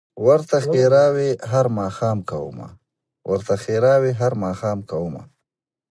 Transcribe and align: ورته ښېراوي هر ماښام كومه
ورته 0.27 0.57
ښېراوي 0.65 1.31
هر 4.25 4.35
ماښام 4.43 4.77
كومه 4.89 5.23